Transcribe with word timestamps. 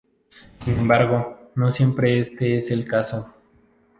Sin 0.65 0.79
embargo, 0.79 1.51
no 1.53 1.71
siempre 1.75 2.19
es 2.19 2.31
este 2.41 2.73
el 2.73 2.87
caso. 2.87 3.35